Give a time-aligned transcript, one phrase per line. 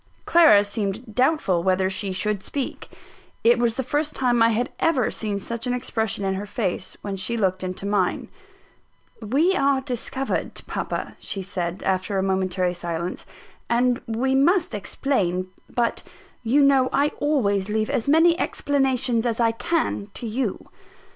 [0.25, 2.89] Clara seemed doubtful whether she should speak.
[3.43, 6.97] It was the first time I had ever seen such an expression in her face,
[7.03, 8.27] when she looked into mine.
[9.21, 13.27] "We are discovered, papa," she said, after a momentary silence,
[13.69, 16.01] "and we must explain: but
[16.41, 20.65] you know I always leave as many explanations as I can to you."